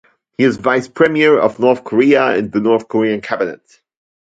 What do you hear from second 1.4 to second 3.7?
North Korea in the North Korean Cabinet.